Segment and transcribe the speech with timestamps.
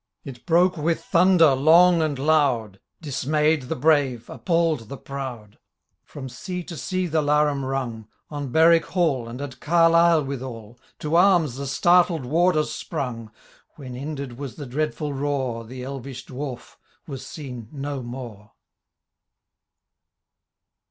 [0.25, 2.79] It broke, with thunder long and loud.
[3.03, 5.51] Dismayed the brave, appaird the proua,.
[6.05, 10.79] From sea to sea the larum rung; On Berwick wall, and at Carlisle withal.
[11.01, 13.29] To arms the startled warders sprung.
[13.75, 18.53] When ended was the dreadful roar, The elvish dwarf was seen no more